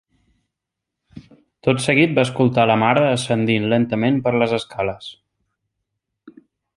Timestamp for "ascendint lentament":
3.09-4.19